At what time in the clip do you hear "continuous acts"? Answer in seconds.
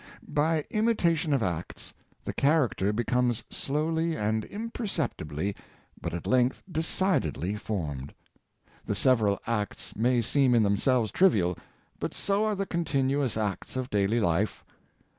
12.65-13.75